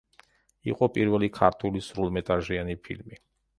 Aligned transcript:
იყო 0.71 0.87
პირველი 0.95 1.29
ქართული 1.37 1.83
სრულმეტრაჟიანი 1.91 2.81
ფილმი. 2.89 3.25